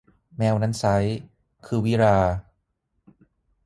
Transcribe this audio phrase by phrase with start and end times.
[0.37, 0.95] แมวนั้นไซร้
[1.65, 2.31] คือวิฬาร์